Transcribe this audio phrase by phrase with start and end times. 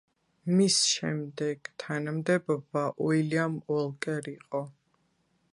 [0.59, 4.67] მის შემდეგ თანამდებობა უილიამ უოლკერ იყო.